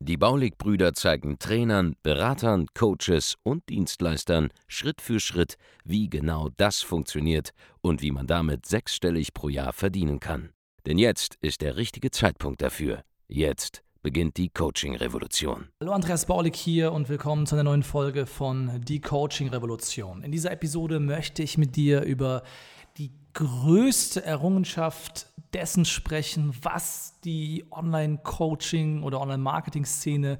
[0.00, 7.50] Die Baulig-Brüder zeigen Trainern, Beratern, Coaches und Dienstleistern Schritt für Schritt, wie genau das funktioniert
[7.80, 10.50] und wie man damit sechsstellig pro Jahr verdienen kann.
[10.86, 13.02] Denn jetzt ist der richtige Zeitpunkt dafür.
[13.28, 15.68] Jetzt beginnt die Coaching-Revolution.
[15.80, 20.22] Hallo Andreas Baulig hier und willkommen zu einer neuen Folge von Die Coaching-Revolution.
[20.22, 22.42] In dieser Episode möchte ich mit dir über
[23.34, 30.38] größte Errungenschaft dessen sprechen, was die Online-Coaching oder Online-Marketing-Szene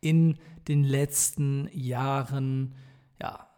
[0.00, 0.38] in
[0.68, 2.74] den letzten Jahren
[3.20, 3.48] ja,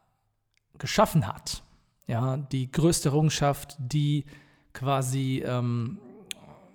[0.78, 1.62] geschaffen hat.
[2.06, 4.24] Ja, die größte Errungenschaft, die
[4.72, 5.98] quasi ähm,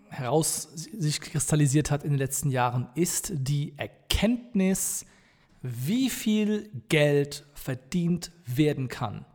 [0.09, 5.05] heraus sich kristallisiert hat in den letzten Jahren, ist die Erkenntnis,
[5.61, 9.25] wie viel Geld verdient werden kann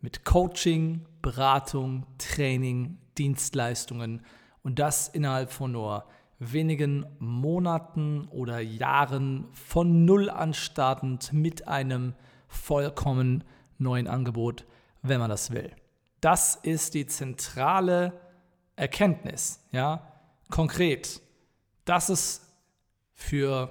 [0.00, 4.22] mit Coaching, Beratung, Training, Dienstleistungen
[4.62, 6.04] und das innerhalb von nur
[6.38, 12.14] wenigen Monaten oder Jahren von Null anstartend mit einem
[12.48, 13.44] vollkommen
[13.78, 14.66] neuen Angebot,
[15.02, 15.70] wenn man das will.
[16.20, 18.12] Das ist die zentrale
[18.76, 20.06] Erkenntnis, ja,
[20.50, 21.20] konkret,
[21.84, 22.52] dass es
[23.14, 23.70] für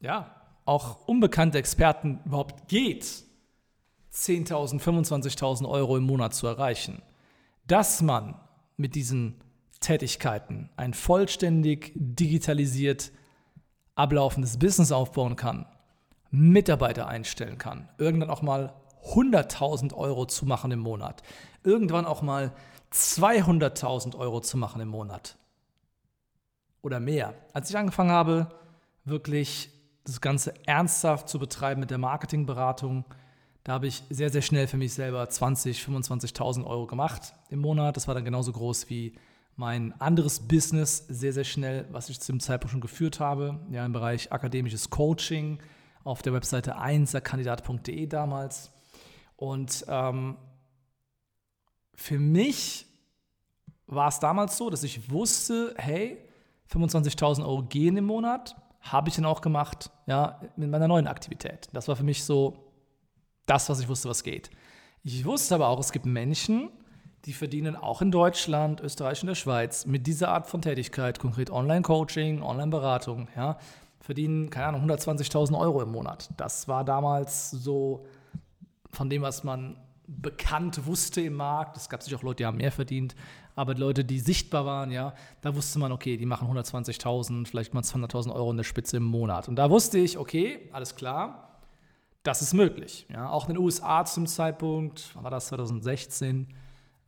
[0.00, 3.25] ja, auch unbekannte Experten überhaupt geht,
[4.16, 7.02] 10.000, 25.000 Euro im Monat zu erreichen.
[7.66, 8.34] Dass man
[8.76, 9.40] mit diesen
[9.80, 13.12] Tätigkeiten ein vollständig digitalisiert
[13.94, 15.66] ablaufendes Business aufbauen kann,
[16.30, 18.74] Mitarbeiter einstellen kann, irgendwann auch mal
[19.12, 21.22] 100.000 Euro zu machen im Monat,
[21.62, 22.52] irgendwann auch mal
[22.92, 25.36] 200.000 Euro zu machen im Monat
[26.82, 27.34] oder mehr.
[27.52, 28.48] Als ich angefangen habe,
[29.04, 29.70] wirklich
[30.04, 33.04] das Ganze ernsthaft zu betreiben mit der Marketingberatung,
[33.66, 37.96] da habe ich sehr, sehr schnell für mich selber 20.000, 25.000 Euro gemacht im Monat.
[37.96, 39.16] Das war dann genauso groß wie
[39.56, 43.84] mein anderes Business, sehr, sehr schnell, was ich zu dem Zeitpunkt schon geführt habe, ja,
[43.84, 45.58] im Bereich akademisches Coaching
[46.04, 48.70] auf der Webseite 1erkandidat.de damals.
[49.34, 50.36] Und ähm,
[51.96, 52.86] für mich
[53.88, 56.18] war es damals so, dass ich wusste, hey,
[56.72, 61.68] 25.000 Euro gehen im Monat, habe ich dann auch gemacht, ja, mit meiner neuen Aktivität.
[61.72, 62.65] Das war für mich so
[63.46, 64.50] das, was ich wusste, was geht.
[65.02, 66.70] Ich wusste aber auch, es gibt Menschen,
[67.24, 71.50] die verdienen auch in Deutschland, Österreich und der Schweiz mit dieser Art von Tätigkeit, konkret
[71.50, 73.58] Online-Coaching, Online-Beratung, ja,
[74.00, 76.28] verdienen, keine Ahnung, 120.000 Euro im Monat.
[76.36, 78.06] Das war damals so
[78.90, 81.76] von dem, was man bekannt wusste im Markt.
[81.76, 83.16] Es gab sicher auch Leute, die haben mehr verdient,
[83.56, 87.80] aber Leute, die sichtbar waren, ja, da wusste man, okay, die machen 120.000, vielleicht mal
[87.82, 89.48] 200.000 Euro in der Spitze im Monat.
[89.48, 91.55] Und da wusste ich, okay, alles klar,
[92.26, 93.06] das ist möglich.
[93.12, 96.48] Ja, auch in den USA zum Zeitpunkt, wann war das 2016,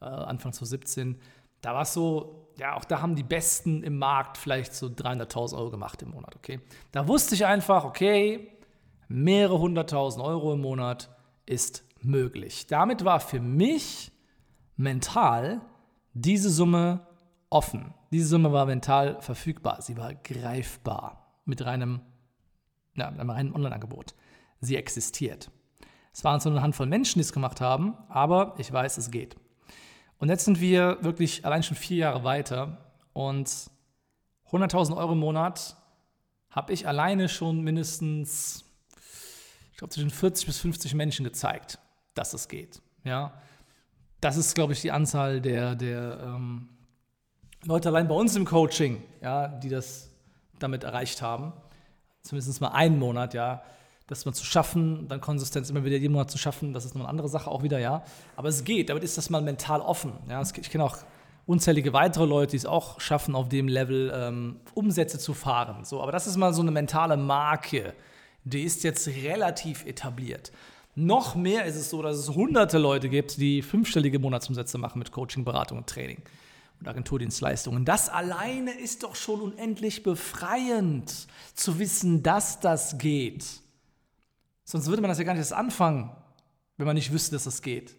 [0.00, 1.18] äh, Anfang 2017,
[1.60, 5.56] da war es so, ja, auch da haben die Besten im Markt vielleicht so 300.000
[5.56, 6.60] Euro gemacht im Monat, okay.
[6.92, 8.48] Da wusste ich einfach, okay,
[9.08, 11.10] mehrere hunderttausend Euro im Monat
[11.46, 12.66] ist möglich.
[12.68, 14.12] Damit war für mich
[14.76, 15.60] mental
[16.14, 17.06] diese Summe
[17.50, 17.94] offen.
[18.12, 19.82] Diese Summe war mental verfügbar.
[19.82, 22.00] Sie war greifbar mit reinem,
[22.94, 24.14] ja, einem reinen Online-Angebot
[24.60, 25.50] sie existiert.
[26.12, 29.36] Es waren so eine Handvoll Menschen, die es gemacht haben, aber ich weiß, es geht.
[30.18, 33.48] Und jetzt sind wir wirklich allein schon vier Jahre weiter und
[34.50, 35.76] 100.000 Euro im Monat
[36.50, 38.64] habe ich alleine schon mindestens,
[39.70, 41.78] ich glaube, zwischen 40 bis 50 Menschen gezeigt,
[42.14, 42.82] dass es geht.
[43.04, 43.40] Ja,
[44.20, 46.68] das ist, glaube ich, die Anzahl der, der ähm,
[47.64, 50.10] Leute allein bei uns im Coaching, ja, die das
[50.58, 51.52] damit erreicht haben.
[52.22, 53.62] Zumindest mal einen Monat, ja
[54.08, 57.06] das mal zu schaffen, dann Konsistenz immer wieder jeden Monat zu schaffen, das ist eine
[57.06, 58.02] andere Sache auch wieder, ja.
[58.36, 60.14] Aber es geht, damit ist das mal mental offen.
[60.28, 60.42] Ja.
[60.42, 60.96] Ich kenne auch
[61.46, 65.84] unzählige weitere Leute, die es auch schaffen, auf dem Level ähm, Umsätze zu fahren.
[65.84, 67.94] So, aber das ist mal so eine mentale Marke,
[68.44, 70.52] die ist jetzt relativ etabliert.
[70.94, 75.12] Noch mehr ist es so, dass es hunderte Leute gibt, die fünfstellige Monatsumsätze machen mit
[75.12, 76.22] Coaching, Beratung und Training
[76.80, 77.84] und Agenturdienstleistungen.
[77.84, 83.44] Das alleine ist doch schon unendlich befreiend, zu wissen, dass das geht.
[84.68, 86.10] Sonst würde man das ja gar nicht erst anfangen,
[86.76, 87.94] wenn man nicht wüsste, dass das geht.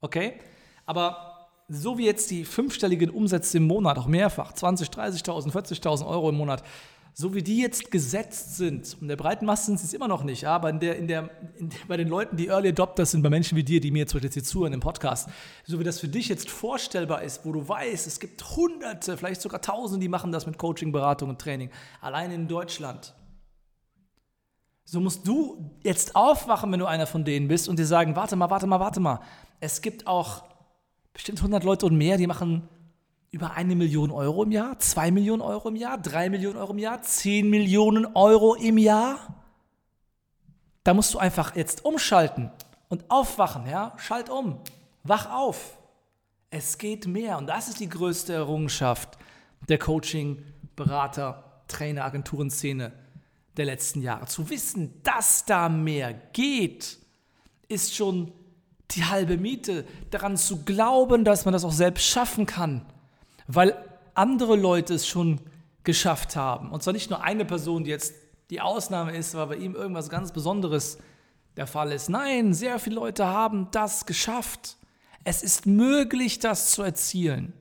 [0.00, 0.40] Okay?
[0.86, 6.30] Aber so wie jetzt die fünfstelligen Umsätze im Monat, auch mehrfach, 20, 30.000, 40.000 Euro
[6.30, 6.64] im Monat,
[7.12, 10.24] so wie die jetzt gesetzt sind, und der breiten Masse sind sie es immer noch
[10.24, 13.22] nicht, aber in der, in der, in der, bei den Leuten, die Early Adopters sind,
[13.22, 15.28] bei Menschen wie dir, die mir jetzt jetzt hier zuhören im Podcast,
[15.64, 19.42] so wie das für dich jetzt vorstellbar ist, wo du weißt, es gibt Hunderte, vielleicht
[19.42, 21.70] sogar Tausende, die machen das mit Coaching, Beratung und Training,
[22.00, 23.14] allein in Deutschland.
[24.84, 28.36] So musst du jetzt aufwachen, wenn du einer von denen bist und dir sagen, warte
[28.36, 29.20] mal, warte mal, warte mal.
[29.60, 30.44] Es gibt auch
[31.14, 32.68] bestimmt 100 Leute und mehr, die machen
[33.30, 36.78] über eine Million Euro im Jahr, zwei Millionen Euro im Jahr, drei Millionen Euro im
[36.78, 39.18] Jahr, zehn Millionen Euro im Jahr.
[40.84, 42.50] Da musst du einfach jetzt umschalten
[42.88, 43.94] und aufwachen, ja?
[43.96, 44.60] Schalt um,
[45.02, 45.78] wach auf.
[46.50, 49.18] Es geht mehr und das ist die größte Errungenschaft
[49.68, 50.44] der Coaching,
[50.76, 52.92] Berater, Trainer, Agenturenszene
[53.56, 54.26] der letzten Jahre.
[54.26, 56.98] Zu wissen, dass da mehr geht,
[57.68, 58.32] ist schon
[58.90, 59.84] die halbe Miete.
[60.10, 62.86] Daran zu glauben, dass man das auch selbst schaffen kann
[63.46, 63.76] weil
[64.14, 65.40] andere Leute es schon
[65.82, 66.70] geschafft haben.
[66.70, 68.14] Und zwar nicht nur eine Person, die jetzt
[68.50, 70.98] die Ausnahme ist, weil bei ihm irgendwas ganz Besonderes
[71.56, 72.08] der Fall ist.
[72.08, 74.76] Nein, sehr viele Leute haben das geschafft.
[75.24, 77.52] Es ist möglich, das zu erzielen.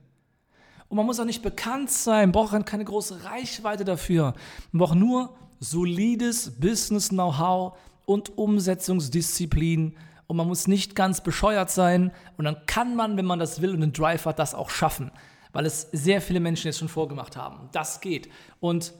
[0.89, 4.35] Und man muss auch nicht bekannt sein, braucht keine große Reichweite dafür.
[4.71, 9.97] Man braucht nur solides Business-Know-how und Umsetzungsdisziplin.
[10.27, 12.11] Und man muss nicht ganz bescheuert sein.
[12.37, 15.11] Und dann kann man, wenn man das will und den Drive hat, das auch schaffen
[15.53, 17.69] weil es sehr viele Menschen jetzt schon vorgemacht haben.
[17.71, 18.27] Das geht.
[18.59, 18.93] Und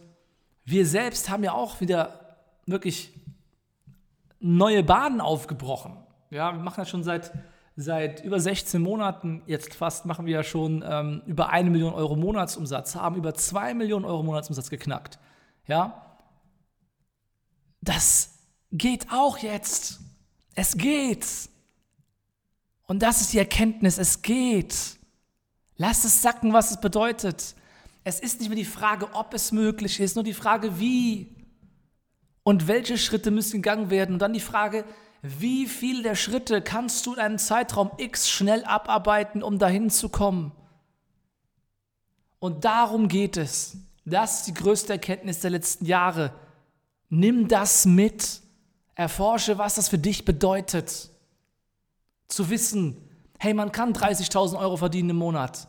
[0.64, 3.12] wir selbst haben ja auch wieder wirklich
[4.40, 5.98] neue Bahnen aufgebrochen.
[6.30, 7.34] Ja, wir machen das schon seit,
[7.76, 12.16] seit über 16 Monaten, jetzt fast machen wir ja schon ähm, über eine Million Euro
[12.16, 15.20] Monatsumsatz, haben über zwei Millionen Euro Monatsumsatz geknackt.
[15.68, 16.13] Ja,
[17.84, 18.32] das
[18.72, 20.00] geht auch jetzt.
[20.56, 21.26] Es geht.
[22.86, 24.76] Und das ist die Erkenntnis, es geht.
[25.78, 27.56] Lass es sacken, was es bedeutet.
[28.04, 31.36] Es ist nicht mehr die Frage, ob es möglich ist, nur die Frage, wie
[32.44, 34.14] und welche Schritte müssen gegangen werden.
[34.14, 34.86] Und dann die Frage,
[35.22, 40.10] wie viel der Schritte kannst du in einem Zeitraum X schnell abarbeiten, um dahin zu
[40.10, 40.52] kommen?
[42.40, 43.78] Und darum geht es.
[44.04, 46.34] Das ist die größte Erkenntnis der letzten Jahre.
[47.10, 48.42] Nimm das mit.
[48.96, 51.10] Erforsche, was das für dich bedeutet.
[52.28, 52.98] Zu wissen,
[53.40, 55.68] hey, man kann 30.000 Euro verdienen im Monat.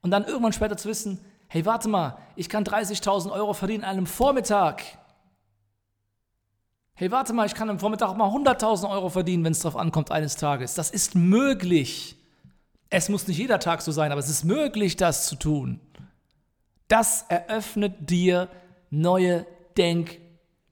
[0.00, 3.90] Und dann irgendwann später zu wissen, hey, warte mal, ich kann 30.000 Euro verdienen an
[3.90, 4.82] einem Vormittag.
[6.94, 9.80] Hey, warte mal, ich kann am Vormittag auch mal 100.000 Euro verdienen, wenn es darauf
[9.80, 10.74] ankommt eines Tages.
[10.74, 12.16] Das ist möglich.
[12.90, 15.80] Es muss nicht jeder Tag so sein, aber es ist möglich, das zu tun.
[16.88, 18.48] Das eröffnet dir
[18.90, 19.46] neue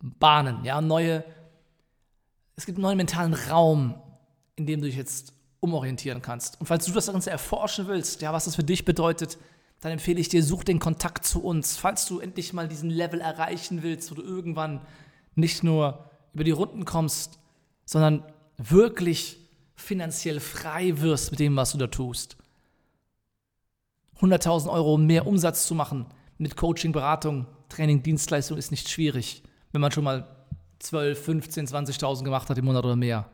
[0.03, 1.25] Denkbahnen, ja, neue,
[2.57, 3.95] es gibt einen neuen mentalen Raum,
[4.57, 6.59] in dem du dich jetzt umorientieren kannst.
[6.61, 9.39] Und falls du das Ganze erforschen willst, ja, was das für dich bedeutet,
[9.81, 11.77] dann empfehle ich dir, such den Kontakt zu uns.
[11.77, 14.81] Falls du endlich mal diesen Level erreichen willst, wo du irgendwann
[15.35, 17.39] nicht nur über die Runden kommst,
[17.85, 18.25] sondern
[18.57, 19.39] wirklich
[19.75, 22.37] finanziell frei wirst mit dem, was du da tust.
[24.21, 26.07] 100.000 Euro mehr Umsatz zu machen
[26.37, 30.27] mit Coaching, Beratung, Training, Dienstleistung ist nicht schwierig, wenn man schon mal
[30.81, 33.31] 12, 15, 20.000 gemacht hat im Monat oder mehr.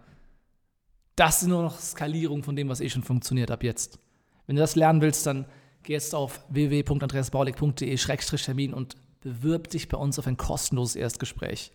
[1.14, 3.98] Das ist nur noch Skalierung von dem, was eh schon funktioniert ab jetzt.
[4.46, 5.46] Wenn du das lernen willst, dann
[5.82, 11.72] geh jetzt auf www.andreasbaulig.de-termin und bewirb dich bei uns auf ein kostenloses Erstgespräch.